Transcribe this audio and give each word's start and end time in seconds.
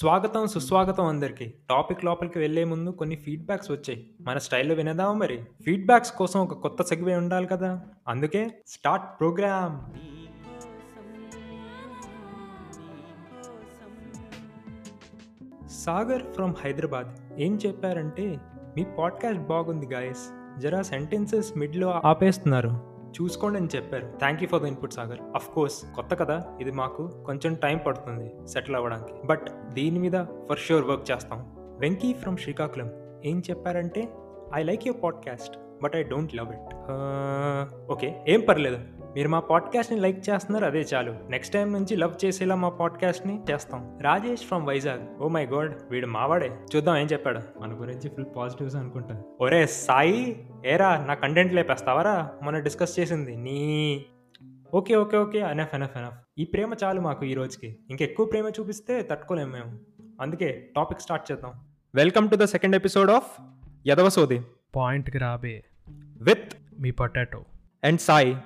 స్వాగతం 0.00 0.46
సుస్వాగతం 0.46 1.06
అందరికి. 1.06 1.54
టాపిక్ 1.70 2.04
లోపలికి 2.04 2.38
వెళ్ళే 2.38 2.64
ముందు 2.64 2.90
కొన్ని 2.90 3.16
ఫీడ్బ్యాక్స్ 3.16 3.70
వచ్చాయి. 3.70 4.10
మన 4.20 4.38
స్టైల్లో 4.38 4.74
వినదామా 4.74 5.12
మరి? 5.12 5.44
ఫీడ్బ్యాక్స్ 5.64 6.12
కోసం 6.12 6.40
ఒక 6.40 6.52
కొత్త 6.52 6.82
సెగ్వే 6.82 7.16
ఉండాలి 7.16 7.46
కదా? 7.46 7.82
అందుకే 8.08 8.50
start 8.66 9.20
program. 9.20 9.98
Sagar 15.70 16.22
from 16.22 16.54
Hyderabad. 16.64 17.06
ఏం 17.38 17.58
చెప్పారంటే 17.66 18.40
మీ 18.76 18.86
పాడ్కాస్ట్ 18.98 19.42
బాగుంది 19.42 19.86
గాయస్. 19.86 20.58
జరా 20.60 20.82
సెంటెన్సెస్ 20.82 21.58
మిడ్లో 21.58 22.02
ఆపేస్తున్నారు. 22.04 22.89
చూసుకోండి 23.16 23.58
అని 23.58 23.68
చెప్పారు. 23.76 24.06
Thank 24.18 24.42
you 24.42 24.48
for 24.48 24.62
the 24.62 24.64
input 24.64 24.92
Sagar. 24.92 25.20
Of 25.34 25.48
course 25.48 25.78
కొత్త 25.94 26.14
కదా 26.14 26.36
ఇది 26.60 26.70
మాకు 26.70 27.02
కొంచెం 27.26 27.54
టైం 27.54 27.78
పడుతుంది 27.86 28.28
సెటిల్ 28.48 28.76
అవ్వడానికి. 28.76 29.26
బట్ 29.26 29.46
దీని 29.74 29.98
మీద 29.98 30.24
ఫర్ 30.48 30.58
ష్యూర్ 30.58 30.84
వర్క్ 30.84 31.10
చేస్తాం. 31.10 31.40
వెంకీ 31.80 32.12
ఫ్రమ్ 32.12 32.36
శ్రీకాకుళం 32.36 32.90
ఏం 33.24 33.42
చెప్పారంటే 33.50 34.02
I 34.54 34.62
like 34.62 34.86
your 34.86 35.02
podcast 35.02 35.56
but 35.82 35.96
I 35.96 36.02
don't 36.02 36.34
love 36.34 36.50
it 36.52 36.72
okay 37.92 38.08
ఏం 38.28 38.40
పర్లేదు. 38.48 38.80
మీరు 39.14 39.28
మా 39.28 39.40
పాడ్కాస్ట్ని 39.40 40.00
లైక్ 40.00 40.28
చేస్తున్నారు 40.30 40.64
అదే 40.64 40.80
చాలు. 40.80 41.14
నెక్స్ట్ 41.28 41.54
టైం 41.54 41.72
నుంచి 41.72 41.96
లవ్ 41.96 42.24
చేసేలా 42.24 42.54
మా 42.54 42.68
పాడ్కాస్ట్ని 42.68 43.42
చేస్తాం. 43.50 43.98
Rajesh 44.02 44.42
from 44.42 44.66
Vizag. 44.66 45.22
Oh 45.22 45.28
my 45.28 45.46
god 45.46 45.74
వీడు 45.90 46.06
మావాడే. 46.06 46.56
చూద్దాం 46.76 46.96
ఏం 46.96 47.06
చెప్పాడు. 47.06 47.40
మన 47.60 47.80
గురించి 47.80 48.08
ఫుల్ 48.08 48.24
పాజిటివ్స్ 48.36 48.76
అనుకుంటా. 48.76 49.22
ఒరే 49.40 49.66
సాయి 49.66 50.48
ఏరా 50.66 51.04
నా 51.04 51.14
కంటెంట్ 51.14 51.54
లేపేస్తావరా? 51.54 52.30
మనం 52.42 52.62
డిస్కస్ 52.62 53.00
చేసింది. 53.00 53.36
నీ. 53.36 54.04
Okay 54.74 54.94
okay 54.94 55.16
okay. 55.16 55.38
Enough 55.38 55.74
enough 55.74 55.96
enough 55.96 56.18
ఈ 56.38 56.44
ప్రేమ 56.44 56.74
చాలు 56.84 57.00
మాకు 57.00 57.24
ఈ 57.24 57.34
రోజుకి. 57.34 57.78
ఇంకెక్కువ 57.90 58.26
ప్రేమ 58.26 58.48
చూపిస్తే 58.60 59.02
తట్టుకోలేము 59.02 59.52
మేము. 59.52 59.78
అందుకే 60.20 60.70
టాపిక్ 60.76 61.00
స్టార్ట్ 61.00 61.32
చేద్దాం. 61.32 61.52
Welcome 61.94 62.30
to 62.30 62.36
the 62.36 62.44
second 62.44 62.76
episode 62.76 63.10
of 63.10 63.42
యదవసోది 63.86 64.40
పాయింట్కి 64.76 65.18
రాబే. 65.18 65.64
With 66.20 66.52
me 66.80 66.90
potato. 66.90 67.44
And 67.84 68.00
Sai. 68.00 68.36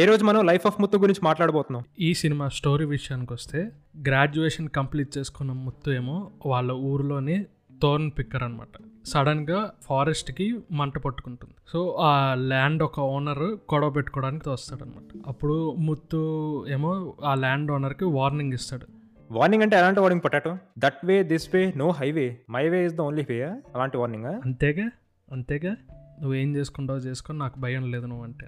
ఏ 0.00 0.04
రోజు 0.04 0.24
మనం 0.24 0.40
లైఫ్ 0.46 0.66
ఆఫ్ 0.66 0.80
ముత్తు 0.80 0.96
గురించి 0.98 1.20
మాట్లాడబోతున్నాం? 1.24 1.84
ఈ 2.00 2.14
సినిమా 2.14 2.48
స్టోరీ 2.48 2.84
విషయానికి 2.84 3.32
వస్తే 3.32 3.60
గ్రాడ్యుయేషన్ 4.08 4.68
కంప్లీట్ 4.68 5.18
చేసుకున్న 5.18 5.52
ముత్తు 5.52 5.90
ఏమో 5.90 6.16
వాళ్ళ 6.46 6.72
ఊరిలోని 6.72 7.36
తోర్న్ 7.82 8.10
పిక్కర్ 8.18 8.42
అనమాట 8.42 8.82
సడన్గా 9.06 9.70
ఫారెస్ట్కి 9.82 10.46
మంట 10.72 10.98
పట్టుకుంటుంది. 10.98 11.54
సో 11.72 11.96
ఆ 12.08 12.34
ల్యాండ్ 12.34 12.82
ఒక 12.82 13.00
ఓనర్ 13.00 13.42
గొడవ 13.72 13.90
పెట్టుకోవడానికి 13.90 14.48
వస్తాడనమాట 14.48 15.22
అప్పుడు 15.28 15.56
ముత్తు 15.78 16.20
ఏమో 16.68 17.14
ఆ 17.24 17.34
ల్యాండ్ 17.34 17.70
ఓనర్కి 17.70 18.04
వార్నింగ్ 18.18 18.52
ఇస్తాడు. 18.52 18.86
వార్నింగ్ 19.30 19.62
అంటే 19.62 19.76
ఎలాంటి 19.76 20.00
warning 20.00 20.22
potato? 20.22 20.58
That 20.78 21.00
way 21.04 21.22
this 21.22 21.48
way 21.54 21.72
no 21.76 21.90
highway 21.90 22.40
my 22.50 22.68
way 22.68 22.86
is 22.86 22.94
the 22.94 23.00
only 23.00 23.26
way 23.30 23.40
అలాంటి 23.74 23.96
వార్నింగ్ 23.96 24.24
అంతేగా? 24.24 24.88
అంతేగా? 25.32 25.74
నువ్వేం 26.22 26.56
చేసుకుంటావో 26.56 26.98
చేసుకొని 26.98 27.38
నాకు 27.38 27.58
భయం 27.60 27.90
లేదు 27.90 28.06
నువ్వు 28.06 28.24
అంటే. 28.24 28.46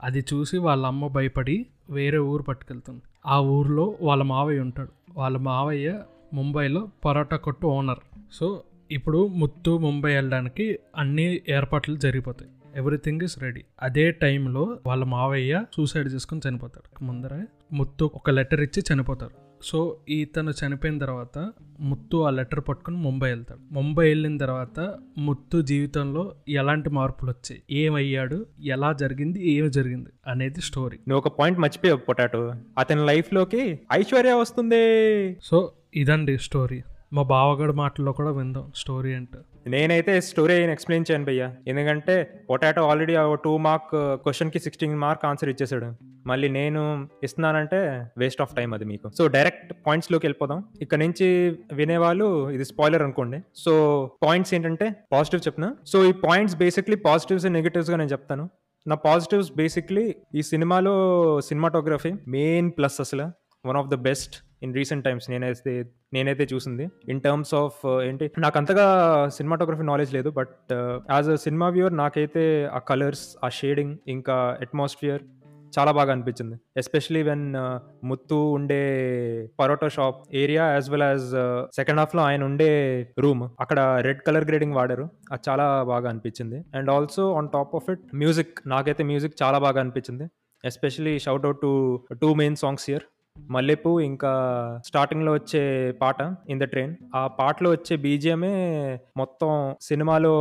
అది 0.00 0.24
చూసి 0.34 0.58
వాళ్ళ 0.58 0.86
అమ్మ 0.86 1.06
భయపడి 1.06 1.66
వేరే 1.90 2.18
ఊరు 2.18 2.42
పట్టుకెళ్తుంది. 2.42 3.02
ఆ 3.26 3.40
ఊర్లో 3.40 3.96
వాళ్ళ 4.00 4.22
మావయ్య 4.22 4.60
ఉంటాడు. 4.60 4.88
వాళ్ళ 5.12 5.38
మావయ్య 5.38 6.02
ముంబైలో 6.34 6.88
పరోటా 7.04 7.36
కొట్టు 7.36 7.66
ఓనర్. 7.66 7.98
సో 8.32 8.62
ఇప్పుడు 8.90 9.26
ముత్తు 9.26 9.78
ముంబై 9.78 10.14
వెళ్ళడానికి 10.14 10.78
అన్ని 10.96 11.40
ఏర్పాట్లు 11.48 11.96
జరిగిపోతాయి. 11.96 12.50
Everything 12.74 13.22
is 13.22 13.38
ready. 13.38 13.64
అదే 13.82 14.10
టైంలో 14.10 14.78
వాళ్ళ 14.86 15.04
మావయ్య 15.04 15.64
సూసైడ్ 15.76 16.08
చేసుకుని 16.08 16.40
చనిపోతాడు. 16.48 17.04
ముందర 17.04 17.44
ముత్తు 17.72 18.10
ఒక 18.14 18.30
లెటర్ 18.30 18.60
ఇచ్చి 18.60 18.82
చనిపోతారు 18.92 19.47
సో 19.62 19.96
ఇతను 20.08 20.50
చనిపోయిన 20.50 20.98
తర్వాత 20.98 21.52
ముత్తు 21.80 22.16
ఆ 22.16 22.30
లెటర్ 22.30 22.60
పట్టుకుని 22.68 22.96
ముంబై 22.96 23.28
వెళ్తాడు. 23.28 23.74
ముంబై 23.74 24.08
వెళ్ళిన 24.08 24.36
తర్వాత 24.36 24.94
ముత్తు 25.18 25.62
జీవితంలో 25.62 26.34
ఎలాంటి 26.48 26.90
మార్పులు 26.90 27.30
వచ్చాయి? 27.30 27.62
ఏమయ్యాడు? 27.70 28.46
ఎలా 28.64 28.92
జరిగింది? 28.92 29.50
ఏమి 29.50 29.70
జరిగింది? 29.70 30.10
అనేది 30.26 30.60
స్టోరీ. 30.60 30.98
నువ్వు 31.08 31.26
ఒక 31.26 31.38
పాయింట్ 31.38 31.58
మర్చిపోయావు 31.58 31.98
పొటాటో. 31.98 32.52
అతని 32.78 33.06
లైఫ్లోకి 33.06 33.80
ఐశ్వర్య 33.92 34.32
వస్తుంది. 34.32 35.36
సో 35.42 35.72
ఇదండి 35.94 36.38
స్టోరీ. 36.38 36.82
మా 37.12 37.22
బావగడ 37.22 37.70
మాటల్లో 37.70 38.12
కూడా 38.12 38.30
విందాం. 38.30 38.72
స్టోరీ 38.76 39.14
అంటే 39.14 39.38
నేనైతే 39.68 40.20
స్టోరీ 40.20 40.54
అయిన 40.54 40.70
ఎక్స్ప్లెయిన్ 40.70 41.10
చేయను 41.10 41.24
భయ్యా. 41.24 41.54
ఎందుకంటే 41.68 42.44
పొటాటో 42.50 42.88
ఆల్రెడీ 42.88 43.14
టూ 43.44 43.56
మార్క్ 43.56 43.90
క్వశ్చన్కి 43.94 44.58
సిక్స్టీన్ 44.58 44.94
మార్క్ 44.94 45.26
ఆన్సర్ 45.26 45.48
ఇచ్చేసాడు. 45.48 45.92
మళ్ళీ 46.26 46.48
నేను 46.48 47.08
ఇస్తున్నానంటే 47.24 48.06
వేస్ట్ 48.18 48.42
ఆఫ్ 48.42 48.54
టైం 48.54 48.74
అది 48.74 48.84
మీకు. 48.84 49.10
సో 49.18 49.26
డైరెక్ట్ 49.26 49.72
పాయింట్స్లోకి 49.86 50.26
వెళ్ళిపోదాం. 50.26 50.64
ఇక్కడ 50.82 50.98
నుంచి 50.98 51.56
వినేవాళ్ళు 51.72 52.50
ఇది 52.50 52.64
స్పాయిలర్ 52.64 53.02
అనుకోండి. 53.02 53.40
సో 53.56 53.72
పాయింట్స్ 54.22 54.54
ఏంటంటే 54.54 54.94
పాజిటివ్ 55.12 55.42
చెప్తున్నా. 55.46 55.74
సో 55.86 56.04
ఈ 56.04 56.12
పాయింట్స్ 56.12 56.56
బేసిక్లీ 56.56 56.96
పాజిటివ్స్ 56.96 57.46
నెగిటివ్స్గా 57.46 57.96
నేను 57.96 58.10
చెప్తాను. 58.10 58.50
నా 58.86 58.94
పాజిటివ్స్ 58.94 59.52
బేసిక్లీ 59.56 60.14
ఈ 60.34 60.42
సినిమాలో 60.42 60.94
సినిమాటోగ్రఫీ 61.40 62.12
మెయిన్ 62.28 62.70
ప్లస్ 62.70 63.00
అసలు. 63.00 63.26
One 63.66 63.76
of 63.76 63.88
the 63.88 63.94
best 63.94 64.36
in 64.62 64.74
recent 64.74 65.04
times 65.04 65.26
నేనైతే 65.30 65.74
నేనైతే 66.16 66.46
చూసింది. 66.52 66.84
ఇన్ 67.12 67.22
టర్మ్స్ 67.26 67.54
ఆఫ్ 67.54 67.80
ఏంటి 68.08 68.28
నాకు 68.46 68.58
అంతగా 68.58 68.86
సినిమాటోగ్రఫీ 69.38 69.86
నాలెడ్జ్ 69.92 70.14
లేదు 70.18 70.30
but 70.30 70.72
as 71.16 71.30
a 71.36 71.38
cinema 71.46 71.68
viewer 71.68 71.96
నాకైతే 72.04 72.44
ఆ 72.78 72.82
కలర్స్ 72.92 73.26
ఆ 73.44 73.50
షేడింగ్ 73.60 73.96
ఇంకా 74.16 74.36
అట్మాస్ఫియర్ 74.66 75.24
చాలా 75.76 75.92
బాగా 75.92 76.10
అనిపించింది. 76.14 76.54
ఎస్పెషలీ 76.76 77.22
వెన్ 77.22 77.44
uh, 77.62 77.78
ముత్తు 78.08 78.36
ఉండే 78.56 78.78
parotta 79.60 79.88
shop 79.96 80.20
area 80.42 80.64
as 80.74 80.88
well 80.90 81.02
as 81.02 81.26
second 81.78 82.00
హాఫ్లో 82.00 82.22
ఆయన 82.22 82.42
ఉండే 82.44 82.68
రూమ్ 83.24 83.42
అక్కడ 83.60 83.80
రెడ్ 84.06 84.22
కలర్ 84.26 84.46
గ్రేడింగ్ 84.50 84.76
వాడారు. 84.78 85.06
అది 85.32 85.42
చాలా 85.48 85.66
బాగా 85.92 86.08
అనిపించింది. 86.08 86.58
And 86.74 86.90
also 86.90 87.24
on 87.40 87.50
top 87.56 87.74
of 87.80 87.90
it 87.94 88.04
music 88.14 88.54
నాకైతే 88.74 89.04
మ్యూజిక్ 89.12 89.36
చాలా 89.42 89.60
బాగా 89.66 89.80
అనిపించింది. 89.80 90.26
Especially 90.64 91.14
shout 91.26 91.46
out 91.48 91.60
to 91.66 91.72
two 92.22 92.30
main 92.34 92.56
songs 92.56 92.86
year 92.90 93.06
మల్లెపు 93.50 94.00
ఇంకా 94.00 94.32
స్టార్టింగ్లో 94.86 95.32
వచ్చే 95.32 95.92
పాట 95.92 96.16
ఇన్ 96.48 96.60
ద 96.60 96.62
ట్రైన్. 96.62 96.94
ఆ 97.14 97.26
పాటలో 97.26 97.70
వచ్చే 97.70 97.96
బీజిఎమే 97.96 98.54
మొత్తం 99.16 99.74
సినిమాలో 99.80 100.34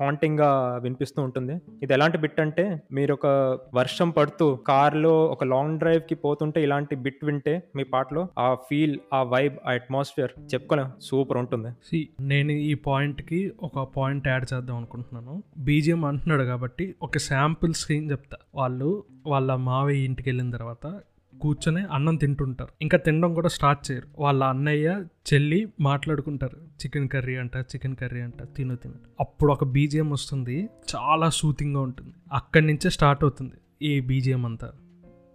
హాంటింగ్గా 0.00 0.80
వినిపిస్తూ 0.82 1.22
ఉంటుంది. 1.22 1.54
ఇది 1.82 1.92
ఎలాంటి 1.92 2.18
బిట్ 2.18 2.40
అంటే 2.40 2.82
మీరు 2.92 3.12
ఒక 3.12 3.26
వర్షం 3.74 4.10
పడుతూ 4.10 4.56
కార్లో 4.56 5.26
ఒక 5.26 5.44
లాంగ్ 5.44 5.78
డ్రైవ్కి 5.78 6.14
పోతుంటే 6.14 6.62
ఇలాంటి 6.62 6.96
బిట్ 6.96 7.24
వింటే 7.24 7.62
మీ 7.76 7.84
పాటలో 7.84 8.28
ఆ 8.38 8.54
ఫీల్ 8.54 8.98
ఆ 9.14 9.22
వైబ్ 9.22 9.56
ఆ 9.66 9.72
అట్మాస్ఫియర్ 9.72 10.30
చెప్పుకోలేం. 10.54 10.92
సూపర్ 11.00 11.38
ఉంటుంది. 11.38 12.04
నేను 12.20 12.52
ఈ 12.52 12.74
పాయింట్కి 12.74 13.52
ఒక 13.62 13.88
పాయింట్ 13.96 14.28
యాడ్ 14.28 14.44
చేద్దాం 14.54 14.76
అనుకుంటున్నాను. 14.76 15.42
బీజిఎం 15.58 16.04
అంటున్నాడు 16.04 16.42
కాబట్టి 16.42 16.94
ఒక 17.02 17.18
శాంపుల్ 17.18 17.74
సీన్ 17.74 18.10
చెప్తా. 18.10 18.36
వాళ్ళు 18.54 19.04
వాళ్ళ 19.26 19.54
మావయ్య 19.54 20.04
ఇంటికి 20.04 20.28
వెళ్ళిన 20.28 20.50
తర్వాత 20.50 21.00
కూర్చొని 21.40 21.86
అన్నం 21.92 22.16
తింటుంటారు. 22.16 22.70
ఇంకా 22.82 22.98
తినడం 22.98 23.34
కూడా 23.34 23.48
స్టార్ట్ 23.48 23.90
చేయరు. 23.90 24.08
వాళ్ళ 24.18 24.44
అన్నయ్య 24.44 25.04
చెల్లి 25.32 25.72
మాట్లాడుకుంటారు. 25.80 26.56
చికెన్ 26.56 27.08
కర్రీ 27.08 27.36
అంట 27.36 27.56
చికెన్ 27.56 27.96
కర్రీ 27.96 28.20
అంట 28.20 28.42
తిను 28.56 28.76
తిను. 28.76 28.94
అప్పుడు 29.20 29.52
ఒక 29.52 29.64
బీజిఎం 29.64 30.10
వస్తుంది. 30.10 30.68
చాలా 30.96 31.30
సూతింగ్గా 31.30 31.80
ఉంటుంది. 31.80 32.14
అక్కడి 32.32 32.66
నుంచే 32.66 32.90
స్టార్ట్ 32.90 33.24
అవుతుంది 33.24 33.86
ఈ 33.86 34.00
బీజిఎం 34.00 34.46
అంతా. 34.46 34.72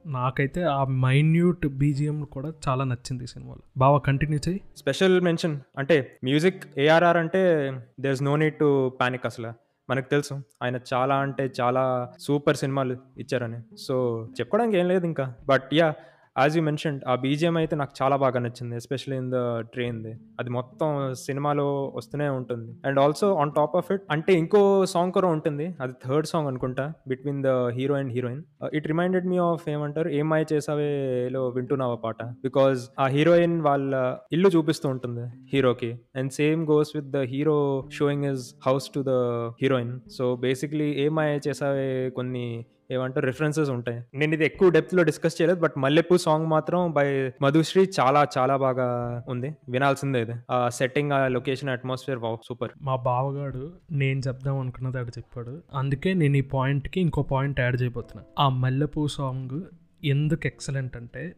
నాకైతే 0.05 0.63
ఆ 0.63 0.83
మైన్యూట్ 0.83 1.67
బీజిఎం 1.67 2.23
కూడా 2.23 2.53
చాలా 2.67 2.83
నచ్చింది 2.83 3.23
ఈ 3.23 3.27
సినిమాలో. 3.27 3.61
బాగా 3.77 3.97
కంటిన్యూ 3.97 4.39
చేయి 4.49 4.61
స్పెషల్ 4.77 5.21
మెన్షన్ 5.21 5.59
అంటే 5.77 6.17
మ్యూజిక్ 6.23 6.63
ఏఆర్ఆర్ 6.79 7.17
అంటే 7.17 7.71
there 7.99 8.13
is 8.13 8.23
no 8.23 8.35
need 8.35 8.55
to 8.55 8.89
panic 9.01 9.25
అసలు. 9.25 9.53
మనకు 9.89 10.09
తెలుసు. 10.09 10.41
ఆయన 10.63 10.79
చాలా 10.93 11.15
అంటే 11.15 11.51
చాలా 11.61 12.11
సూపర్ 12.19 12.57
సినిమాలు 12.57 12.97
ఇచ్చారని. 13.17 13.77
సో 13.77 14.25
చెప్పుకోవడానికి 14.31 14.77
ఏం 14.77 14.87
లేదు 14.87 15.05
ఇంకా. 15.05 15.33
But 15.45 15.69
ya 15.73 15.93
as 16.35 16.57
you 16.57 16.63
mention 16.63 16.99
ఆ 17.07 17.15
బీజిఎం 17.15 17.57
అయితే 17.57 17.75
నాకు 17.75 17.93
చాలా 18.01 18.15
బాగా 18.15 18.39
నచ్చింది 18.39 18.75
ఎస్పెషల్లీ 18.75 19.17
ఇన్ 19.17 19.31
ద. 19.31 19.37
ట్రైన్ది 19.73 20.13
అది 20.39 20.49
మొత్తం 20.49 20.89
సినిమాలో 21.13 21.93
వస్తూనే 21.95 22.29
ఉంటుంది. 22.29 22.71
And 22.85 22.99
also 22.99 23.33
on 23.33 23.51
top 23.55 23.75
of 23.75 23.91
it 23.91 24.01
అంటే 24.11 24.33
ఇంకో 24.33 24.85
సాంగ్ 24.85 25.11
కూడా 25.11 25.27
ఉంటుంది 25.27 25.75
అది 25.79 25.93
థర్డ్ 26.05 26.27
సాంగ్ 26.27 26.47
అనుకుంటా 26.47 26.93
between 27.07 27.43
the 27.43 27.47
hero 27.67 27.95
and 27.95 28.13
heroine 28.13 28.43
it 28.73 28.87
reminded 28.87 29.27
me 29.27 29.37
of 29.37 29.69
ఏమంటారు 29.69 30.09
ఏం 30.09 30.27
చేసావేలో 30.53 31.47
వింటున్నావా 31.49 31.95
పాట? 31.95 32.23
బికాజ్ 32.23 32.79
ఆ 32.99 33.07
హీరోయిన్ 33.07 33.61
వాళ్ళ 33.61 33.93
ఇల్లు 34.31 34.49
చూపిస్తూ 34.49 34.89
ఉంటుంది 34.89 35.25
హీరోకి. 35.53 35.99
And 36.15 36.31
same 36.31 36.67
goes 36.67 36.95
with 36.95 37.11
the 37.11 37.17
hero 37.17 37.57
showing 37.91 38.25
his 38.25 38.55
house 38.67 38.89
to 38.95 38.99
the 39.07 39.15
heroine 39.61 39.99
so 40.17 40.35
basically 40.35 40.91
ఏమై 41.05 41.39
చేసావే 41.47 42.09
కొన్ని 42.09 42.45
ఏమంటారు 42.91 43.25
రిఫరెన్సెస్ 43.25 43.69
ఉంటాయి. 43.69 44.03
నేను 44.13 44.33
ఇది 44.33 44.45
ఎక్కువ 44.45 44.69
డెప్త్లో 44.69 45.03
డిస్కస్ 45.03 45.41
చేయలేదు 45.41 45.59
బట్ 45.59 45.73
మల్లెపూ 45.77 46.17
సాంగ్ 46.17 46.47
మాత్రం 46.47 46.91
బై 46.91 47.31
మధుశ్రీ 47.41 47.87
చాలా 47.99 48.27
చాలా 48.37 48.57
బాగా 48.57 48.87
ఉంది. 49.27 49.55
వినాల్సిందే 49.69 50.21
ఇది. 50.21 50.33
ఆ 50.51 50.69
సెట్టింగ్ 50.69 51.11
ఆ 51.11 51.27
లొకేషన్ 51.27 51.69
అట్మాస్ఫియర్ 51.69 52.19
సూపర్ 52.47 52.69
మా 52.81 52.95
బావగాడు 52.95 53.73
నేను 53.91 54.21
చెప్దాం 54.27 54.59
అనుకున్నది 54.59 54.97
అక్కడ 54.97 55.13
చెప్పాడు. 55.17 55.61
అందుకే 55.73 56.13
నేను 56.13 56.37
ఈ 56.37 56.41
పాయింట్కి 56.41 57.01
ఇంకో 57.01 57.21
పాయింట్ 57.21 57.59
యాడ్ 57.59 57.81
చేయబోతున్నా. 57.81 58.23
ఆ 58.39 58.49
మల్లెపూ 58.49 59.07
సాంగ్ 59.07 59.61
ఎందుకు 60.03 60.47
ఎక్సలెంట్ 60.47 60.97
అంటే 60.97 61.35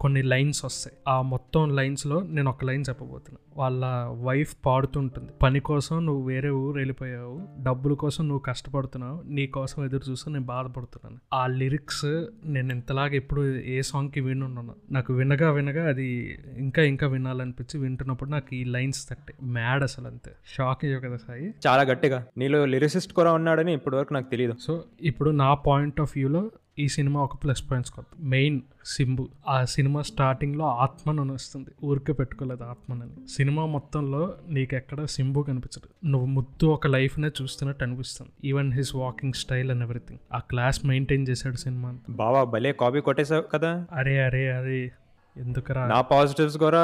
కొన్ని 0.00 0.22
లైన్స్ 0.22 0.64
వస్తాయి. 0.64 0.96
ఆ 1.08 1.22
మొత్తం 1.22 1.76
లైన్స్లో 1.76 2.22
నేను 2.22 2.50
ఒక 2.50 2.64
లైన్ 2.64 2.84
చెప్పబోతున్నా. 2.88 3.38
వాళ్ళ 3.56 3.84
వైఫ్ 4.22 4.56
పాడుతుంటుంది. 4.66 5.32
పని 5.42 5.60
కోసం 5.60 6.06
నువ్వు 6.06 6.28
వేరే 6.28 6.50
ఊరు 6.50 6.76
వెళ్ళిపోయావు. 6.76 7.48
డబ్బుల 7.62 7.92
కోసం 7.92 8.28
నువ్వు 8.28 8.40
కష్టపడుతున్నావు. 8.40 9.22
నీ 9.26 9.46
కోసం 9.46 9.84
ఎదురు 9.84 10.10
చూస్తూ 10.10 10.30
నేను 10.30 10.44
బాధపడుతున్నాను. 10.44 11.18
ఆ 11.34 11.46
లిరిక్స్ 11.46 12.24
నేను 12.44 12.72
ఇంతలాగా 12.72 13.14
ఎప్పుడు 13.14 13.54
ఏ 13.54 13.82
సాంగ్కి 13.82 14.20
వినున్నాను. 14.20 14.74
నాకు 14.90 15.12
వినగా 15.12 15.50
వినగా 15.50 15.88
అది 15.88 16.38
ఇంకా 16.56 16.82
ఇంకా 16.82 17.06
వినాలనిపించి 17.06 17.80
వింటున్నప్పుడు 17.80 18.30
నాకు 18.30 18.54
ఈ 18.54 18.64
లైన్స్ 18.64 19.08
తట్టే. 19.08 19.34
మ్యాడ్ 19.42 19.82
అసలు 19.82 20.06
అంతే. 20.06 20.30
షాక్ 20.56 20.84
అయ్యో 20.84 21.00
కదా 21.00 21.16
సాయి? 21.16 21.54
చాలా 21.66 21.82
గట్టిగా. 21.82 22.26
నీలో 22.36 22.64
లిరిసిస్ట్ 22.64 23.12
కూడా 23.12 23.32
ఉన్నాడని 23.32 23.72
ఇప్పటివరకు 23.72 24.14
నాకు 24.14 24.30
తెలియదు 24.30 24.54
సో 24.60 24.84
ఇప్పుడు 25.00 25.30
నా 25.30 25.54
పాయింట్ 25.54 26.00
ఆఫ్ 26.00 26.12
వ్యూలో 26.16 26.50
ఈ 26.78 26.88
సినిమా 26.88 27.20
ఒక 27.20 27.34
ప్లస్ 27.44 27.62
పాయింట్స్ 27.70 27.92
కొత్త 27.92 28.10
మెయిన్ 28.20 28.60
సింబు 28.86 29.28
ఆ 29.48 29.64
సినిమా 29.64 30.02
స్టార్టింగ్లో 30.02 30.64
ఆత్మను 30.64 31.34
వస్తుంది. 31.34 31.70
ఊరికే 31.84 32.12
పెట్టుకోలేదు 32.12 32.64
ఆత్మనని 32.64 33.28
సినిమా 33.28 33.66
మొత్తంలో 33.66 34.34
నీకు 34.48 34.74
ఎక్కడ 34.74 35.04
సింబు 35.04 35.40
కనిపించదు. 35.40 36.06
నువ్వు 36.06 36.26
ముద్దు 36.26 36.66
ఒక 36.66 36.86
లైఫ్నే 36.86 37.30
చూస్తున్నట్టు 37.42 37.84
అనిపిస్తుంది. 37.84 38.48
Even 38.48 38.72
his 38.72 38.94
walking 38.94 39.32
style 39.32 39.70
and 39.70 39.82
everything 39.82 40.18
ఆ 40.34 40.38
క్లాస్ 40.38 40.86
మెయింటైన్ 40.86 41.28
చేశాడు 41.28 41.56
సినిమా 41.56 41.98
బావా 42.10 42.44
భలే 42.44 42.72
కాపీ 42.72 43.00
కొట్టేసావు 43.00 43.42
కదా. 43.42 43.86
అరే 43.92 44.22
అరే 44.22 44.50
అరే. 44.52 44.92
ఎందుకురా 45.36 45.86
నా 45.86 46.00
పాజిటివ్స్ 46.00 46.58
కూడా 46.58 46.80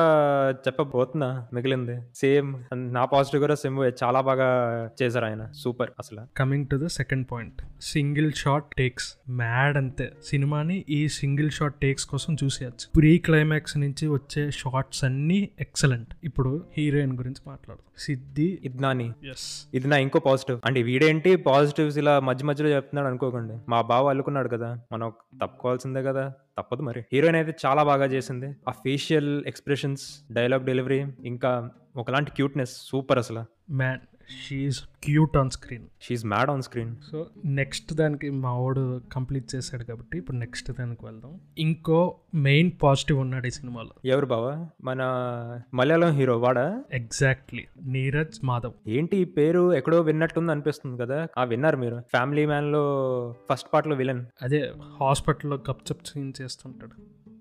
చెప్పబోతున్నా 0.66 1.46
మిగిలింది. 1.52 2.00
సేమ్ 2.14 2.54
నా 2.74 3.04
పాజిటివ్ 3.04 3.42
కూడా 3.42 3.54
సిమ్ 3.54 4.04
చాలా 4.04 4.20
బాగా 4.20 4.48
చేశారు 5.02 5.24
ఆయన. 5.24 5.48
సూపర్ 5.54 5.90
అసలు. 5.98 6.20
Coming 6.36 6.66
to 6.66 6.76
the 6.76 6.86
second 6.86 7.26
point 7.32 7.62
single 7.80 8.32
shot 8.32 8.64
takes 8.78 9.14
mad 9.30 9.76
అంతే. 9.76 10.12
సినిమాని 10.24 10.84
ఈ 10.88 11.08
సింగిల్ 11.08 11.50
షాట్ 11.50 11.74
టేక్స్ 11.74 12.06
కోసం 12.06 12.36
చూసేయచ్చు. 12.44 12.88
ప్రీ 12.96 13.18
క్లైమాక్స్ 13.18 13.78
నుంచి 13.78 14.08
వచ్చే 14.08 14.50
షార్ట్స్ 14.50 15.04
అన్నీ 15.04 15.48
ఎక్సలెంట్ 15.60 16.14
ఇప్పుడు 16.24 16.64
హీరోయిన్ 16.78 17.16
గురించి 17.16 17.42
మాట్లాడు 17.46 17.80
సిద్ధి 17.98 18.58
ఇద్నాని. 18.64 19.12
ఇది 19.74 19.88
నా 19.88 19.96
ఇంకో 19.96 20.18
పాజిటివ్ 20.18 20.60
అంటే 20.64 20.82
వీడేంటి? 20.82 21.36
పాజిటివ్స్ 21.36 21.98
ఇలా 21.98 22.20
మధ్య 22.20 22.44
మధ్యలో 22.44 22.70
చెప్తున్నాడు 22.70 23.08
అనుకోకండి. 23.08 23.54
మా 23.68 23.80
బావ 23.80 24.08
అల్లుకున్నాడు 24.08 24.48
కదా. 24.48 24.78
మనం 24.92 25.12
తప్పుకోవాల్సిందే 25.40 26.02
కదా. 26.02 26.32
తప్పదు 26.60 26.82
మరి. 26.82 27.04
హీరోయిన్ 27.12 27.36
అయితే 27.36 27.56
చాలా 27.66 27.82
బాగా 27.82 28.06
చేసింది. 28.06 28.48
ఆ 28.68 28.70
ఫేషియల్ 28.70 29.44
ఎక్స్ప్రెషన్స్ 29.46 30.32
డైలాగ్ 30.32 30.66
డెలివరీ 30.66 31.04
ఇంకా 31.24 31.70
ఒకలాంటి 31.96 32.30
క్యూట్నెస్ 32.30 32.74
సూపర్ 32.88 33.18
అసలు. 33.18 33.44
Man 33.72 34.00
she's 34.30 34.84
cute 35.04 35.36
on 35.36 35.50
screen 35.50 35.86
she's 36.02 36.26
mad 36.26 36.50
on 36.50 36.62
screen 36.62 36.96
so 37.12 37.26
next 37.44 37.94
దానికి 37.94 38.30
మా 38.30 38.58
వాడు 38.58 39.02
కంప్లీట్ 39.12 39.54
చేశాడు 39.54 39.84
కాబట్టి 39.84 40.18
ఇప్పుడు 40.18 40.36
నెక్స్ట్ 40.36 40.72
దానికి 40.72 41.04
వెళ్దాం. 41.04 41.40
ఇంకో 41.58 42.16
మెయిన్ 42.34 42.70
పాజిటివ్ 42.82 43.18
ఉన్నాడు 43.18 43.46
ఈ 43.46 43.50
సినిమాలో. 43.50 43.90
ఎవరు 44.04 44.26
బావా? 44.26 44.68
మన 44.84 44.98
మలయాళం 45.74 46.12
హీరో 46.12 46.38
వాడా? 46.38 46.84
ఎగ్జాక్ట్లీ 46.92 47.66
నీరజ్ 47.82 48.44
మాధవ్. 48.44 48.72
ఏంటి 48.86 49.16
ఈ 49.16 49.24
పేరు 49.24 49.74
ఎక్కడో 49.74 50.00
విన్నట్టుంది 50.00 50.52
అనిపిస్తుంది 50.52 51.02
కదా? 51.02 51.26
ఆ 51.38 51.44
విన్నారు 51.44 51.76
మీరు. 51.76 52.00
ఫ్యామిలీ 52.10 52.46
మ్యాన్లో 52.46 53.34
ఫస్ట్ 53.52 53.68
పార్ట్లో 53.72 53.96
విలన్ 53.96 54.26
అదే 54.42 54.72
హాస్పిటల్లో 55.00 55.56
గప్చప్ 55.70 56.06
సీన్ 56.06 56.32
చేస్తుంటాడు. 56.42 56.92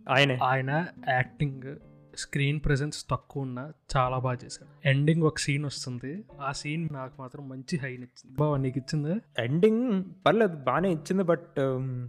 ఆయనే. 0.09 0.39
ఆయన 0.43 0.85
యాక్టింగ్ 1.09 1.75
స్క్రీన్ 2.17 2.59
ప్రెజెన్స్ 2.65 3.05
తక్కువ 3.11 3.43
ఉన్నా 3.43 3.63
చాలా 3.97 4.17
బాగా 4.19 4.37
చేశాడు. 4.45 4.69
ఎండింగ్ 4.89 5.23
ఒక 5.23 5.37
సీన్ 5.37 5.65
వస్తుంది. 5.65 6.11
ఆ 6.41 6.51
సీన్ 6.51 6.87
నాకు 6.91 7.13
మాత్రం 7.19 7.49
మంచి 7.49 7.77
హైన్ 7.77 8.03
ఇచ్చింది 8.07 8.35
బావా 8.39 8.57
నీకు 8.57 8.77
ఇచ్చిందా? 8.77 9.15
ఎండింగ్ 9.39 10.03
పర్లేదు 10.25 10.55
బాగానే 10.69 10.91
ఇచ్చింది 10.91 11.23
బట్ 11.23 11.59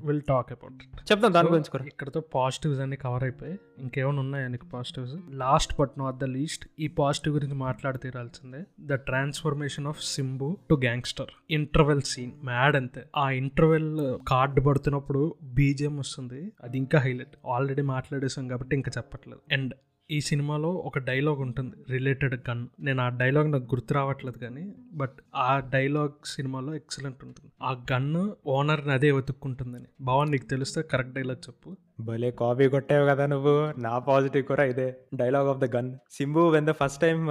విల్ 0.05 0.23
టాక్ 0.29 0.53
అబౌట్ 0.53 0.83
చెప్తాం 1.13 1.33
దాని 1.35 1.49
గురించి 1.49 1.71
కూడా. 1.71 1.85
ఇక్కడతో 1.85 2.21
పాజిటివ్స్ 2.21 2.81
అన్ని 2.81 2.97
కవర్ 2.97 3.25
అయిపోయి 3.25 3.59
ఇంకేమైనా 3.79 4.19
ఉన్నాయా 4.19 4.49
నీకు 4.49 4.67
positives 4.67 5.15
last 5.31 5.75
but 5.81 5.91
not 5.99 6.17
the 6.17 6.25
least 6.25 6.65
ఈ 6.79 6.87
పాజిటివ్ 7.01 7.35
గురించి 7.35 7.55
మాట్లాడి 7.55 7.99
తీరాల్సిందే 7.99 8.63
the 8.81 8.93
transformation 9.09 9.87
of 9.87 10.03
Simbu 10.05 10.59
to 10.71 10.75
gangster 10.75 11.31
interval 11.51 12.03
scene 12.03 12.33
mad 12.45 12.77
అంతే. 12.77 13.05
ఆ 13.17 13.31
ఇంటర్వెల్ 13.31 13.91
కార్డు 14.29 14.61
పడుతున్నప్పుడు 14.61 15.23
బీజిఎం 15.43 15.97
వస్తుంది. 15.97 16.41
అది 16.65 16.79
ఇంకా 16.79 16.99
హైలైట్ 16.99 17.37
ఆల్రెడీ 17.47 17.83
మాట్లాడేసాం 17.83 18.49
కాబట్టి 18.49 18.77
ఇంకా 18.77 18.93
చెప్పట్లేదు. 18.97 19.41
అండ్ 19.53 19.75
ఈ 20.11 20.21
సినిమాలో 20.21 20.71
ఒక 20.71 20.99
డైలాగ్ 20.99 21.41
ఉంటుంది 21.41 21.77
రిలేటెడ్ 21.91 22.35
గన్. 22.51 22.67
నేను 22.81 23.03
ఆ 23.03 23.09
డైలాగ్ 23.09 23.53
నాకు 23.53 23.65
గుర్తు 23.65 23.95
రావట్లేదు 23.95 24.39
కానీ 24.39 24.73
బట్ 24.93 25.13
ఆ 25.37 25.63
డైలాగ్ 25.73 26.11
సినిమాలో 26.25 26.75
ఎక్సలెంట్ 26.75 27.25
ఉంటుంది. 27.25 27.53
ఆ 27.63 27.85
గన్ 27.93 28.31
ఓనర్ని 28.47 28.93
అదే 28.93 29.13
వెతుక్కుంటుందని. 29.13 29.85
భావన్ 30.01 30.31
నీకు 30.31 30.47
తెలిస్తే 30.47 30.83
కరెక్ట్ 30.83 31.15
డైలాగ్ 31.15 31.49
చెప్పు. 31.49 31.77
భలే 32.01 32.31
కాపీ 32.31 32.69
కొట్టావు 32.69 33.07
కదా 33.07 33.27
నువ్వు. 33.27 33.81
నా 33.81 33.99
పాజిటివ్ 33.99 34.45
కూడా 34.45 34.65
ఇదే. 34.65 34.97
Dialogue 35.15 35.49
of 35.49 35.59
the 35.59 35.77
gun. 35.77 35.97
Simbu 36.11 36.49
when 36.49 36.67
the 36.67 36.71
first 36.71 37.01
time 37.01 37.31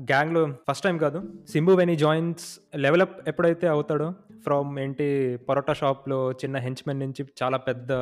గ్యాంగ్లో 0.00 0.54
ఫస్ట్ 0.70 0.84
టైం 0.84 0.98
కాదు. 0.98 1.22
Simbu 1.48 1.72
when 1.72 1.90
he 1.90 1.96
joins 1.96 2.76
level up 2.76 3.28
ఎప్పుడైతే 3.28 3.66
అవుతాడో 3.66 4.14
ఫ్రమ్ 4.44 4.78
ఏంటి 4.78 5.38
పరోటా 5.48 5.72
షాప్లో 5.72 6.32
చిన్న 6.32 6.56
హెంచ్మెన్ 6.56 7.00
నుంచి 7.00 7.26
చాలా 7.42 7.56
పెద్ద 7.56 7.92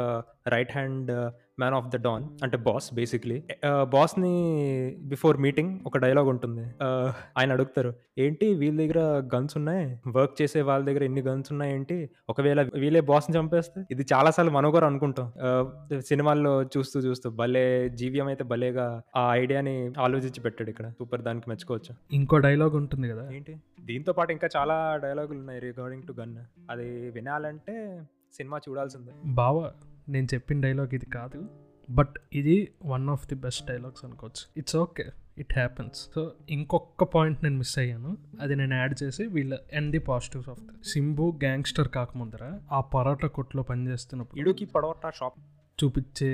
right 0.49 0.73
hand 0.73 1.11
man 1.63 1.77
of 1.79 1.89
the 1.95 2.01
don 2.07 2.25
అంటే 2.43 2.57
బాస్ 2.69 2.89
బేసిక్లీ 2.95 3.39
బాస్ని 3.95 4.35
బిఫోర్ 5.13 5.37
మీటింగ్ 5.37 5.73
ఒక 5.87 5.99
డైలాగ్ 5.99 6.29
ఉంటుంది. 6.35 6.65
Uh, 6.85 7.09
ఆయన 7.39 7.51
అడుగుతారు 7.53 7.91
ఏంటి 8.19 8.47
వీళ్ళ 8.55 8.77
దగ్గర 8.81 9.01
గన్స్ 9.35 9.55
ఉన్నాయి? 9.59 9.85
వర్క్ 10.17 10.35
చేసే 10.43 10.61
వాళ్ళ 10.69 10.83
దగ్గర 10.87 11.03
ఎన్ని 11.05 11.23
గన్స్ 11.29 11.49
ఉన్నాయి 11.53 11.73
ఏంటి? 11.75 11.97
ఒకవేళ 12.29 12.61
వీళ్ళే 12.83 13.01
బాస్ని 13.11 13.33
చంపేస్తే? 13.39 13.81
ఇది 13.91 14.05
చాలా 14.13 14.31
సార్లు 14.31 14.53
మనం 14.53 14.71
కూడా 14.71 14.87
అనుకుంటాం. 14.87 15.27
Uh, 15.47 16.01
సినిమాల్లో 16.01 16.53
చూస్తూ 16.75 17.01
చూస్తూ 17.01 17.31
భలే 17.41 17.65
జీవ్యం 18.01 18.27
అయితే 18.27 18.45
భలేగా 18.45 18.87
ఆ 19.17 19.25
ఐడియాని 19.35 19.77
ఆలోచించి 19.99 20.41
పెట్టాడు 20.41 20.71
ఇక్కడ. 20.71 20.89
సూపర్ 20.99 21.23
దానికి 21.29 21.51
మెచ్చుకోవచ్చు. 21.51 21.95
ఇంకో 22.13 22.39
డైలాగ్ 22.39 22.77
ఉంటుంది 22.83 23.09
కదా. 23.09 23.27
ఏంటి? 23.39 23.55
దీంతో 23.81 24.13
పాటు 24.13 24.33
ఇంకా 24.33 24.49
చాలా 24.57 24.77
డైలాగులు 25.05 25.39
ఉన్నాయి 25.39 25.61
రిగార్డింగ్ 25.61 26.03
టు 26.09 26.15
గన్ 26.21 26.37
అది 26.71 26.89
వినాలంటే 27.11 27.77
సినిమా 28.37 28.59
చూడాల్సిందే. 28.69 29.15
బావా 29.41 29.67
నేను 30.09 30.27
చెప్పిన 30.35 30.61
డైలాగ్ 30.61 30.95
ఇది 30.95 31.07
కాదు. 31.07 31.49
బట్ 31.91 32.15
ఇది 32.33 32.75
one 32.85 33.09
of 33.09 33.27
the 33.27 33.35
best 33.35 33.67
dialogues 33.67 34.05
అనుకోవచ్చు. 34.05 34.51
It's 34.57 34.77
okay 34.77 35.05
it 35.39 35.53
happens 35.55 36.11
so 36.15 36.33
ఇంకొక 36.51 37.05
పాయింట్ 37.05 37.45
నేను 37.45 37.57
మిస్ 37.57 37.79
అయ్యాను. 37.79 38.17
అది 38.41 38.57
నేను 38.57 38.75
యాడ్ 38.75 39.03
చేసి 39.03 39.27
వీళ్ళ 39.27 39.59
in 39.73 39.91
the 39.91 39.99
positives 39.99 40.49
of 40.49 40.61
the 40.61 40.83
Simbu 40.83 41.39
gangster 41.45 41.89
కాకముందర 41.89 42.61
ఆ 42.73 42.81
పరోటా 42.81 43.29
కొట్లో 43.29 43.63
పనిచేస్తున్నప్పుడు 43.63 44.41
ఇడుకి 44.41 44.65
పడవట 44.65 45.13
షాప్ 45.15 45.41
చూపించే 45.85 46.31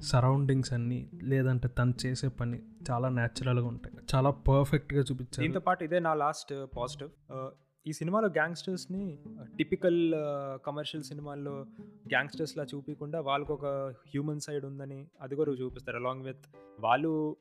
సరౌండింగ్స్ 0.00 0.72
అన్నీ 0.72 1.10
లేదంటే 1.22 1.68
తను 1.68 1.94
చేసే 2.06 2.28
పని 2.28 2.62
చాలా 2.90 3.08
న్యాచురల్గా 3.08 3.66
ఉంటాయి. 3.66 3.96
చాలా 4.14 4.30
పర్ఫెక్ట్గా 4.30 5.00
చూపించారు. 5.00 5.40
దీంతో 5.40 5.60
పాటు 5.60 5.84
ఇదే 5.84 5.98
నా 5.98 6.14
లాస్ట్ 6.14 6.66
పాజిటివ్ 6.76 7.10
ఈ 7.86 7.92
సినిమాలో 7.92 8.28
గ్యాంగ్స్టర్స్ని 8.28 9.18
టిపికల్ 9.58 10.14
కమర్షియల్ 10.66 11.04
సినిమాల్లో 11.04 11.66
గ్యాంగ్స్టర్స్లా 12.10 12.64
చూపించకుండా 12.64 13.20
వాళ్ళకు 13.20 13.54
ఒక 13.54 13.66
హ్యూమన్ 13.90 14.40
సైడ్ 14.40 14.64
ఉందని 14.64 15.06
అది 15.20 15.34
కూడా 15.34 15.52
చూపిస్తారు. 15.52 15.96
అలాంగ్ 15.96 16.24
విత్ 16.24 16.44
వాళ్ళు 16.80 17.36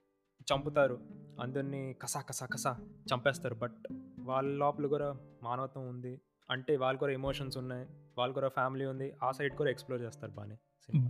చంపుతారు. 0.53 0.99
అందరినీ 1.41 1.95
కసా 2.01 2.21
కసా 2.21 2.45
కసా 2.45 2.77
చంపేస్తారు. 3.13 3.55
బట్ 3.55 3.93
వాళ్ళ 4.19 4.57
లోపల 4.57 4.87
కూడా 4.87 5.15
మానవత్వం 5.43 5.87
ఉంది. 5.87 6.21
అంటే 6.51 6.75
వాళ్ళు 6.75 6.99
కూడా 6.99 7.13
ఎమోషన్స్ 7.13 7.57
ఉన్నాయి. 7.57 7.87
వాళ్ళు 8.17 8.33
కూడా 8.33 8.47
ఫ్యామిలీ 8.47 8.85
ఉంది. 8.85 9.13
ఆ 9.23 9.31
సైడ్ 9.31 9.53
కూడా 9.53 9.69
ఎక్స్ప్లోర్ 9.69 10.01
చేస్తారు 10.01 10.31
బాగానే 10.31 10.55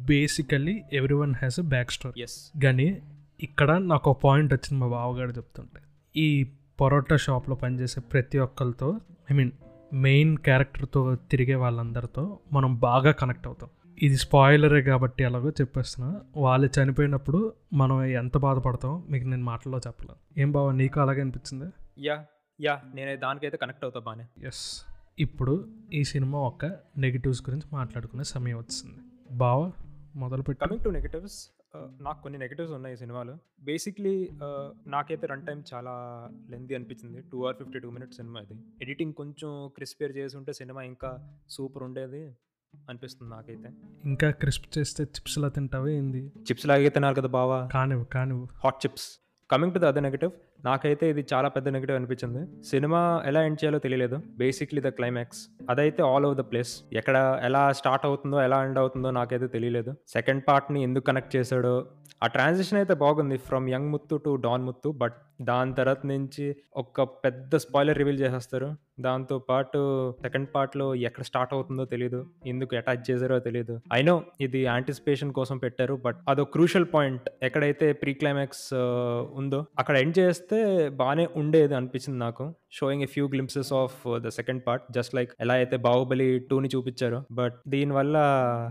basically 0.06 0.82
every 0.94 1.16
one 1.16 1.36
has 1.36 1.60
a 1.60 1.64
back 1.64 1.92
story. 1.92 2.22
Yes 2.22 2.52
కానీ 2.64 3.02
ఇక్కడ 3.40 3.78
నాకు 3.78 4.12
ఒక 4.12 4.20
పాయింట్ 4.24 4.54
వచ్చింది 4.54 4.82
మా 4.82 4.88
బావగారు 4.88 5.30
చెప్తుంటే. 5.30 5.82
ఈ 6.16 6.56
పరోటా 6.82 7.16
షాప్లో 7.16 7.56
పనిచేసే 7.56 8.02
ప్రతి 8.02 8.38
ఒక్కరితో 8.38 9.00
ఐ 9.32 9.36
మీన్ 9.36 9.52
మెయిన్ 9.94 10.38
క్యారెక్టర్తో 10.38 11.16
తిరిగే 11.16 11.56
వాళ్ళందరితో 11.56 12.40
మనం 12.54 12.80
బాగా 12.80 13.12
కనెక్ట్ 13.12 13.48
అవుతాం. 13.48 13.70
ఇది 14.02 14.18
స్పాయిలరే 14.18 14.82
కాబట్టి 14.82 15.24
ఎలాగో 15.24 15.50
చెప్పేస్తున్నా. 15.50 16.22
వాళ్ళు 16.38 16.70
చనిపోయినప్పుడు 16.82 17.54
మనం 17.74 18.04
ఎంత 18.04 18.38
బాధపడతాం 18.38 19.06
మీకు 19.10 19.28
నేను 19.28 19.44
మాటల్లో 19.44 19.80
చెప్పలేను. 19.88 20.42
ఏం 20.42 20.52
బావ 20.52 20.72
నీకు 20.72 21.00
అలాగే 21.00 21.22
అనిపించింది? 21.22 21.66
యా 22.08 22.26
యా 22.62 22.82
నేను 22.96 23.20
దానికైతే 23.20 23.58
కనెక్ట్ 23.58 23.86
అవుతా 23.86 24.00
బాగానే 24.00 24.48
ఎస్ 24.48 24.86
ఇప్పుడు 25.20 25.68
ఈ 25.94 26.04
సినిమా 26.04 26.40
ఒక 26.40 26.66
నెగిటివ్స్ 26.98 27.42
గురించి 27.42 27.64
మాట్లాడుకునే 27.74 28.24
సమయం 28.24 28.58
వచ్చింది. 28.58 29.00
బావ 29.32 29.72
మొదలుపెట్టి. 30.16 30.66
కమింగ్ 30.66 30.84
టు 30.84 30.90
నెగటివ్స్ 30.90 31.59
నాకు 31.76 32.22
కొన్ని 32.22 32.40
నెగటివ్స్ 32.40 32.72
ఉన్నాయి 32.74 32.94
ఈ 32.94 32.98
సినిమాలో. 32.98 33.38
బేసిక్లీ 33.64 34.30
నాకైతే 34.88 35.28
రన్ 35.28 35.46
టైం 35.48 35.64
చాలా 35.74 35.94
లెంతీ 36.50 36.76
అనిపించింది. 36.76 37.22
Two 37.32 37.44
hour 37.44 37.56
fifty 37.56 37.80
two 37.80 37.90
minutes 37.90 38.18
cinema 38.18 38.40
ఇది. 38.40 38.56
ఎడిటింగ్ 38.82 39.14
కొంచెం 39.14 39.52
క్రిస్పియర్ 39.76 40.18
చేసి 40.18 40.38
ఉంటే 40.38 40.54
సినిమా 40.54 40.82
ఇంకా 40.84 41.12
సూపర్ 41.50 41.84
ఉండేది 41.84 42.22
అనిపిస్తుంది 42.90 43.32
నాకైతే. 43.32 43.70
ఇంకా 44.06 44.30
క్రిస్ప్ 44.32 44.78
చేస్తే 44.78 45.04
చిప్స్లా 45.04 45.50
తింటావే 45.50 45.94
ఏంది? 45.98 46.24
చిప్స్ 46.50 46.68
లాగే 46.68 46.90
తినాలి 46.90 47.16
కదా 47.16 47.28
బావా. 47.28 47.60
కానివ్వు 47.74 48.06
కానివ్వు. 48.06 48.48
Hot 48.64 48.86
chips 48.86 49.08
coming 49.52 49.74
to 49.74 49.80
the 49.80 49.86
other 49.86 50.04
negative 50.04 50.32
నాకైతే 50.68 51.06
ఇది 51.14 51.22
చాలా 51.32 51.50
పెద్ద 51.56 51.68
నెగిటివ్ 51.76 51.98
అనిపించింది. 52.00 52.42
సినిమా 52.72 53.02
ఎలా 53.30 53.42
ఎండ్ 53.48 53.60
చేయాలో 53.62 53.80
తెలియలేదు. 53.86 54.18
బేసిక్లీ 54.42 54.82
ద 54.88 54.92
క్లైమాక్స్ 54.98 55.42
అదైతే 55.74 56.04
ఆల్ 56.10 56.28
ఓవర్ 56.30 56.40
ద 56.42 56.46
ప్లేస్ 56.52 56.74
ఎక్కడ 57.02 57.18
ఎలా 57.50 57.64
స్టార్ట్ 57.80 58.08
అవుతుందో 58.10 58.40
ఎలా 58.48 58.60
ఎండ్ 58.68 58.82
అవుతుందో 58.84 59.12
నాకైతే 59.20 59.50
తెలియలేదు. 59.56 59.94
సెకండ్ 60.16 60.44
పార్ట్ని 60.50 60.82
ఎందుకు 60.90 61.08
కనెక్ట్ 61.12 61.34
చేశాడో. 61.38 61.74
ఆ 62.24 62.28
ట్రాన్సిషన్ 62.36 62.80
అయితే 62.82 62.94
బాగుంది. 63.06 63.36
From 63.50 63.68
young 63.76 63.92
Muthu 63.96 64.16
to 64.26 64.32
don 64.46 64.66
Muthu 64.70 64.92
but 65.02 65.18
దాని 65.50 65.74
తర్వాత 65.78 66.02
నుంచి 66.14 66.46
ఒక 66.82 67.02
పెద్ద 67.26 67.56
స్పాయిలర్ 67.66 68.00
రివీల్ 68.02 68.22
చేసేస్తారు. 68.24 68.70
దాంతో 69.06 69.36
పాటు 69.50 69.80
సెకండ్ 70.24 70.50
పార్ట్లో 70.56 70.88
ఎక్కడ 71.08 71.24
స్టార్ట్ 71.30 71.54
అవుతుందో 71.58 71.84
తెలియదు 71.94 72.20
ఎందుకు 72.52 72.76
అటాచ్ 72.80 73.04
చేశారో 73.10 73.38
తెలియదు 73.48 73.76
అయినో 73.96 74.16
ఇది 74.46 74.62
యాంటిసిపేషన్ 74.72 75.32
కోసం 75.38 75.58
పెట్టారు 75.64 75.96
బట్ 76.06 76.20
అదో 76.32 76.44
క్రూషల్ 76.56 76.88
పాయింట్ 76.96 77.28
ఎక్కడైతే 77.48 77.88
ప్రీ 78.02 78.14
క్లైమాక్స్ 78.22 78.66
uh, 78.74 79.20
ఉందో 79.40 79.60
అక్కడ 79.82 79.96
ఎండ్ 80.04 80.18
చేస్తే 80.20 80.49
బాగానే 80.90 81.30
ఉండేది 81.36 81.76
అనిపించింది 81.76 82.20
నాకు 82.20 82.54
showing 82.72 83.04
a 83.04 83.06
few 83.06 83.28
glimpses 83.28 83.74
of 83.74 84.22
the 84.22 84.28
second 84.28 84.64
part 84.68 84.92
just 84.92 85.16
like 85.16 85.32
ఎలా 85.40 85.54
అయితే 85.54 85.78
బాహుబలి 85.78 86.40
టూని 86.40 86.70
చూపించారో. 86.76 87.24
బట్ 87.32 87.56
దీనివల్ల 87.68 88.18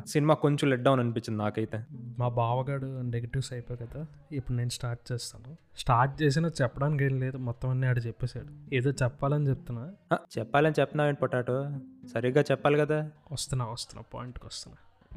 సినిమా 0.06 0.34
కొంచెం 0.34 0.70
లెట్ 0.70 0.82
డౌన్ 0.82 1.00
అనిపించింది 1.00 1.42
నాకైతే. 1.42 1.84
మా 2.18 2.28
బావగాడు 2.28 3.00
నెగిటివ్స్ 3.00 3.52
అయిపోయి 3.52 3.86
కదా 3.86 4.06
ఇప్పుడు 4.32 4.56
నేను 4.56 4.68
స్టార్ట్ 4.68 5.12
చేస్తాను. 5.12 5.56
స్టార్ట్ 5.76 6.22
చేసిన 6.22 6.50
చెప్పడానికి 6.62 7.04
ఏం 7.04 7.20
లేదు 7.20 7.36
మొత్తం 7.36 7.68
అన్నీ 7.68 7.86
ఆడు 7.86 8.00
చెప్పేశాడు. 8.00 8.74
ఏదో 8.74 8.90
చెప్పాలని 8.90 9.48
చెప్తున్నా. 9.48 10.16
చెప్పాలని 10.38 10.74
చెప్తున్నావు 10.80 11.08
ఏంటి 11.08 11.20
పొటాటో? 11.20 11.70
సరిగ్గా 12.14 12.44
చెప్పాలి 12.50 12.78
కదా. 12.78 13.10
వస్తున్నా 13.32 13.66
వస్తున్నా 13.66 14.04
పాయింట్కి 14.14 14.46
వస్తున్నా. 14.46 14.76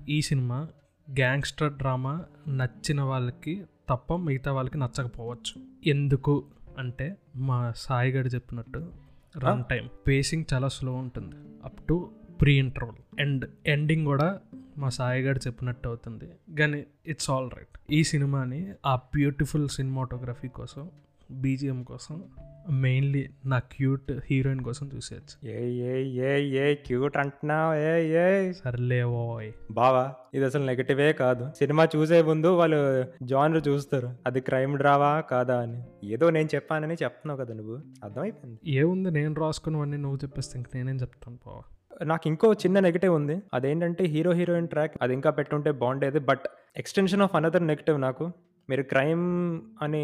ఈ 0.10 0.22
సినిమా 0.22 0.68
గ్యాంగ్స్టర్ 1.12 1.74
డ్రామా 1.74 2.24
నచ్చిన 2.48 3.02
వాళ్ళకి 3.02 3.64
తప్ప 3.90 4.16
మిగతా 4.16 4.54
వాళ్ళకి 4.54 4.78
నచ్చకపోవచ్చు. 4.78 5.62
ఎందుకు 5.86 6.46
అంటే 6.78 7.18
మా 7.36 7.74
సాయి 7.76 8.12
గారు 8.12 8.28
చెప్పినట్టు 8.28 8.92
రన్ 9.38 9.64
టైం. 9.70 9.90
పేసింగ్ 10.08 10.46
చాలా 10.54 10.68
స్లో 10.68 10.94
ఉంటుంది. 10.94 11.36
Up 11.66 11.88
to 11.88 12.12
pre 12.42 12.60
interval 12.60 13.22
and 13.22 13.52
ending 13.66 14.06
కూడా 14.06 14.40
మా 14.78 14.90
సాయి 14.90 15.24
గారు 15.24 15.38
చెప్పినట్టు 15.38 15.88
అవుతుంది. 15.88 16.56
కానీ 16.60 16.86
ఇట్స్ 17.06 17.30
ఆల్ 17.30 17.52
రైట్. 17.52 17.78
ఈ 17.92 18.04
సినిమాని 18.04 18.74
ఆ 18.86 18.96
బ్యూటిఫుల్ 18.96 19.70
సినిమాటోగ్రఫీ 19.70 20.48
కోసం 20.48 20.90
బీజిఎం 21.32 21.84
కోసం 21.84 22.24
మెయిన్లీ 22.70 23.30
నా 23.46 23.60
క్యూట్ 23.60 24.12
హీరోయిన్ 24.12 24.62
కోసం 24.62 24.90
చూసేయచ్చు. 24.96 25.50
ఏ 25.50 25.70
ఏ 25.70 26.04
ఏ 26.04 26.42
ఏ 26.42 26.76
క్యూట్ 26.76 27.18
అంటున్నావు? 27.18 27.74
ఏ 27.76 28.16
ఏ. 28.16 28.52
సర్లే 28.52 29.04
ఓయ్. 29.04 29.52
బావా 29.72 30.14
ఇది 30.34 30.46
అసలు 30.46 30.66
నెగటివే 30.66 31.14
కాదు. 31.14 31.52
సినిమా 31.58 31.88
చూసే 31.96 32.22
ముందు 32.22 32.48
వాళ్ళు 32.48 33.06
జానర్ 33.24 33.68
చూస్తారు. 33.68 34.14
అది 34.28 34.42
క్రైమ్ 34.42 34.78
డ్రావా 34.78 35.20
కాదా 35.20 35.62
అని. 35.62 35.84
ఏదో 36.04 36.30
నేను 36.30 36.50
చెప్పానని 36.56 36.94
చెప్తున్నావు 36.94 37.40
కదా 37.40 37.54
నువ్వు. 37.54 37.80
అర్థమైపోయింది. 38.04 38.60
ఏముంది? 38.68 39.12
నేను 39.12 39.34
రాసుకున్నవన్నీ 39.34 39.98
నువ్వు 39.98 40.18
చెప్పేస్తే 40.18 40.60
ఇంక 40.60 40.68
నేనేం 40.76 40.96
చెప్తాను 40.96 41.40
బావా. 41.46 41.62
నాకు 42.04 42.28
ఇంకో 42.28 42.54
చిన్న 42.54 42.80
నెగిటివ్ 42.80 43.16
ఉంది. 43.16 43.42
అదేంటంటే 43.54 44.04
హీరో 44.04 44.32
హీరోయిన్ 44.32 44.68
ట్రాక్ 44.68 44.92
అది 45.02 45.14
ఇంకా 45.14 45.30
పెట్టుంటే 45.30 45.72
బాగుండేది. 45.72 46.20
But 46.20 46.42
extension 46.78 47.22
of 47.22 47.36
another 47.36 47.68
negative 47.68 48.02
నాకు. 48.02 48.32
మీరు 48.72 48.84
క్రైమ్ 48.84 49.62
అని 49.82 50.04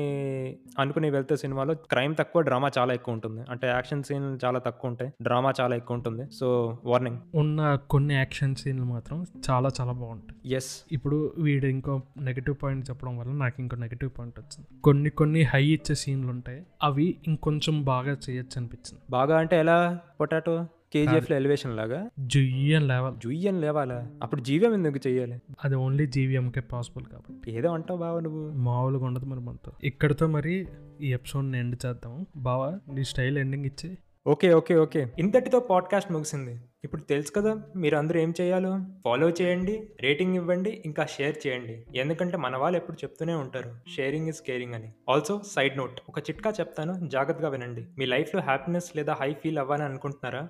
అనుకుని 0.80 1.10
వెళ్తే 1.10 1.36
సినిమాలో 1.36 1.74
క్రైమ్ 1.74 2.16
తక్కువ 2.20 2.42
డ్రామా 2.42 2.72
చాలా 2.78 2.94
ఎక్కువ 2.94 3.14
ఉంటుంది. 3.14 3.46
అంటే 3.50 3.68
యాక్షన్ 3.68 4.04
సీన్ 4.04 4.40
చాలా 4.46 4.60
తక్కువ 4.60 4.90
ఉంటాయి. 4.90 5.14
డ్రామా 5.22 5.54
చాలా 5.62 5.76
ఎక్కువ 5.76 5.96
ఉంటుంది. 5.98 6.32
So 6.32 6.78
warning. 6.86 7.18
ఉన్న 7.36 7.76
కొన్ని 7.76 8.14
యాక్షన్ 8.14 8.56
సీన్లు 8.56 8.84
మాత్రం 8.84 9.26
చాలా 9.50 9.70
చాలా 9.82 9.92
బాగుంటాయి. 9.92 10.56
ఎస్ 10.56 10.82
ఇప్పుడు 10.92 11.34
వీడు 11.38 11.66
ఇంకో 11.66 12.02
నెగిటివ్ 12.22 12.56
పాయింట్ 12.64 12.90
చెప్పడం 12.90 13.18
వల్ల 13.18 13.32
నాకు 13.32 13.56
ఇంకో 13.60 13.78
నెగిటివ్ 13.78 14.12
పాయింట్ 14.20 14.40
వచ్చింది. 14.40 14.82
కొన్ని 14.82 15.10
కొన్ని 15.10 15.42
హై 15.42 15.66
ఇచ్చే 15.66 15.96
సీన్లు 15.96 16.30
ఉంటాయి. 16.30 16.64
అవి 16.84 17.18
ఇంకొంచెం 17.28 17.84
బాగా 17.84 18.12
చేయొచ్చు 18.12 18.58
అనిపించింది. 18.58 19.00
బాగా 19.10 19.38
అంటే 19.38 19.60
ఎలా? 19.60 20.00
పొటాటో? 20.20 20.66
కేజీఎఫ్లో 20.94 21.38
ఎలివేషన్ 21.38 21.78
లాగా? 21.78 22.10
జుయ్యన్ 22.20 22.88
లెవెల్. 22.88 23.16
జుయ్యం 23.16 23.62
లేవాలా? 23.62 24.08
అప్పుడు 24.24 24.42
జీవం 24.42 24.74
ఎందుకు 24.74 25.08
చెయ్యాలి? 25.08 25.42
అది 25.66 25.76
ఓన్లీ 25.76 26.08
జీవీఎంకే 26.08 26.60
పాసిబుల్ 26.60 27.06
కాబట్టి. 27.06 27.52
ఏదో 27.52 27.70
అంటావు 27.70 28.00
బావ 28.00 28.20
నువ్వు. 28.20 28.52
మామూలుగా 28.52 29.06
ఉండదు 29.06 29.26
మరి 29.26 29.40
మనతో. 29.40 29.72
ఇక్కడితో 29.84 30.28
మరి 30.28 30.68
ఈ 31.02 31.14
ఎపిసోడ్ని 31.14 31.60
ఎండ్ 31.60 31.86
చేద్దాం. 31.86 32.26
బావా 32.36 32.80
నీ 32.94 33.04
స్టైల్ 33.04 33.38
ఎండింగ్ 33.38 33.66
ఇచ్చి 33.66 33.98
ఓకే 34.28 34.54
ఓకే 34.54 34.76
ఓకే. 34.76 35.08
ఇంతటితో 35.20 35.60
పాడ్కాస్ట్ 35.60 36.12
ముగిసింది. 36.12 36.62
ఇప్పుడు 36.84 37.02
తెలుసు 37.02 37.32
కదా 37.32 37.62
మీరు 37.76 37.98
అందరూ 37.98 38.20
ఏం 38.20 38.34
చేయాలో? 38.42 38.80
ఫాలో 39.06 39.30
చేయండి 39.30 39.88
రేటింగ్ 40.02 40.36
ఇవ్వండి 40.36 40.82
ఇంకా 40.86 41.06
షేర్ 41.06 41.48
చేయండి. 41.48 41.86
ఎందుకంటే 41.96 42.38
మన 42.38 42.58
వాళ్ళు 42.58 42.78
ఎప్పుడు 42.78 42.98
చెప్తూనే 42.98 43.34
ఉంటారు 43.34 43.76
షేరింగ్ 43.98 44.28
ఇస్ 44.28 44.42
కేరింగ్ 44.42 44.74
అని. 44.74 44.92
ఆల్సో 45.10 45.42
సైడ్ 45.56 45.78
నోట్ 45.78 46.02
ఒక 46.10 46.20
చిట్కా 46.20 46.50
చెప్తాను 46.52 47.10
జాగ్రత్తగా 47.10 47.50
వినండి. 47.50 47.86
మీ 47.98 48.06
లైఫ్లో 48.06 48.42
హ్యాపీనెస్ 48.42 48.96
లేదా 48.96 49.14
హై 49.14 49.34
ఫీల్ 49.34 49.58
అవ్వాలని 49.58 49.86
అనుకుంటున్నారా? 49.86 50.50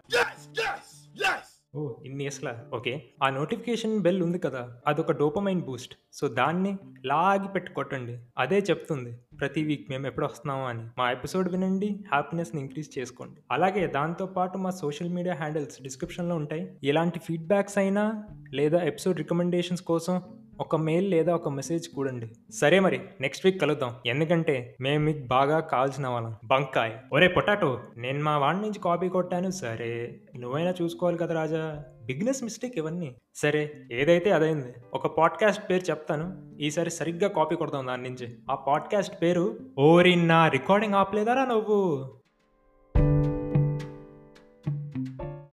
ఓ 1.75 1.95
ఇన్ని 2.05 2.23
ఇయర్స్లా 2.23 2.65
ఓకే. 2.73 3.03
ఆ 3.23 3.29
నోటిఫికేషన్ 3.29 3.99
బెల్ 3.99 4.23
ఉంది 4.23 4.39
కదా 4.39 4.69
అదొక 4.87 5.11
డోపమైన్ 5.11 5.61
బూస్ట్. 5.61 5.95
సో 6.13 6.27
దాన్ని 6.27 6.77
లాగి 7.05 7.47
పెట్టి 7.47 7.73
కొట్టండి. 7.73 8.17
అదే 8.37 8.59
చెప్తుంది 8.59 9.17
ప్రతి 9.39 9.63
వీక్ 9.63 9.89
మేము 9.89 10.07
ఎప్పుడు 10.07 10.25
వస్తున్నాము 10.25 10.65
అని. 10.65 10.83
మా 10.97 11.11
ఎపిసోడ్ 11.11 11.51
వినండి 11.51 12.03
హ్యాపీనెస్ని 12.11 12.61
ఇంక్రీజ్ 12.61 12.99
చేసుకోండి. 12.99 13.41
అలాగే 13.51 13.87
దాంతో 13.87 14.25
పాటు 14.25 14.57
మా 14.57 14.69
సోషల్ 14.69 15.09
మీడియా 15.09 15.35
హ్యాండిల్స్ 15.35 15.81
డిస్క్రిప్షన్లో 15.81 16.35
ఉంటాయి. 16.35 16.77
ఎలాంటి 16.83 17.19
ఫీడ్బ్యాక్స్ 17.19 17.77
అయినా 17.77 18.23
లేదా 18.53 18.83
ఎపిసోడ్ 18.83 19.17
రికమెండేషన్స్ 19.17 19.83
కోసం 19.83 20.21
ఒక 20.59 20.75
మెయిల్ 20.75 21.11
లేదా 21.11 21.35
ఒక 21.35 21.49
మెసేజ్ 21.49 21.89
కూడండి. 21.89 22.53
సరే 22.53 22.79
మరి 22.79 23.01
నెక్స్ట్ 23.21 23.45
వీక్ 23.45 23.61
కలుద్దాం. 23.61 23.95
ఎందుకంటే 24.05 24.75
మేము 24.81 25.05
మీకు 25.05 25.27
బాగా 25.27 25.59
కావాల్సిన 25.59 26.07
వాళ్ళం. 26.07 26.35
బంకాయ్. 26.45 26.91
ఒరే 27.13 27.27
పొటాటో 27.27 27.79
నేను 27.97 28.23
మా 28.23 28.37
వాడి 28.37 28.57
నుంచి 28.57 28.79
కాపీ 28.79 29.09
కొట్టాను. 29.09 29.49
సరే 29.49 30.19
నువ్వైనా 30.37 30.73
చూసుకోవాలి 30.81 31.17
కదా 31.17 31.33
రాజా. 31.35 31.83
బిగ్నెస్ 32.05 32.43
మిస్టేక్ 32.43 32.77
ఇవన్నీ. 32.77 33.15
సరే 33.35 33.73
ఏదైతే 33.91 34.31
అదైంది 34.31 34.73
ఒక 34.93 35.17
పాడ్కాస్ట్ 35.17 35.69
పేరు 35.69 35.89
చెప్తాను. 35.89 36.55
ఈసారి 36.59 36.91
సరిగ్గా 36.91 37.27
కాపీ 37.27 37.55
కొడతాం 37.55 37.87
దాని 37.87 38.03
నుంచి. 38.03 38.35
ఆ 38.51 38.55
పాడ్కాస్ట్ 38.55 39.21
పేరు 39.21 39.59
ఓరి 39.79 40.15
నా 40.15 40.47
రికార్డింగ్ 40.47 40.93
ఆపలేదారా 40.93 41.45
నువ్వు? 41.45 42.13